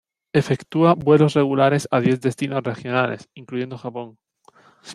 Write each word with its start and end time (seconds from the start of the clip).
Efectúa 0.33 0.95
vuelos 0.95 1.35
regulares 1.35 1.87
a 1.91 1.99
diez 1.99 2.19
destinos 2.21 2.63
regionales, 2.63 3.29
incluyendo 3.35 3.77
Japón. 3.77 4.17